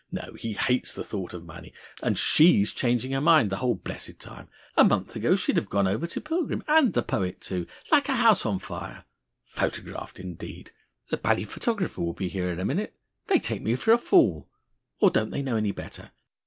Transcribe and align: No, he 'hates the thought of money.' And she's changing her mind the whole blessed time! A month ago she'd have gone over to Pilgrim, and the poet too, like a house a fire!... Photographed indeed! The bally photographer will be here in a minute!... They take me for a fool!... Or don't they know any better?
No, 0.11 0.33
he 0.35 0.53
'hates 0.53 0.95
the 0.95 1.03
thought 1.03 1.31
of 1.31 1.45
money.' 1.45 1.73
And 2.01 2.17
she's 2.17 2.71
changing 2.71 3.11
her 3.11 3.21
mind 3.21 3.51
the 3.51 3.57
whole 3.57 3.75
blessed 3.75 4.19
time! 4.19 4.47
A 4.75 4.83
month 4.83 5.15
ago 5.15 5.35
she'd 5.35 5.57
have 5.57 5.69
gone 5.69 5.87
over 5.87 6.07
to 6.07 6.19
Pilgrim, 6.19 6.63
and 6.67 6.91
the 6.91 7.03
poet 7.03 7.39
too, 7.39 7.67
like 7.91 8.09
a 8.09 8.13
house 8.15 8.43
a 8.43 8.57
fire!... 8.57 9.05
Photographed 9.45 10.19
indeed! 10.19 10.71
The 11.11 11.17
bally 11.17 11.43
photographer 11.43 12.01
will 12.01 12.13
be 12.13 12.29
here 12.29 12.49
in 12.49 12.59
a 12.59 12.65
minute!... 12.65 12.95
They 13.27 13.37
take 13.37 13.61
me 13.61 13.75
for 13.75 13.91
a 13.93 13.99
fool!... 13.99 14.49
Or 14.99 15.11
don't 15.11 15.29
they 15.29 15.43
know 15.43 15.55
any 15.55 15.71
better? 15.71 16.09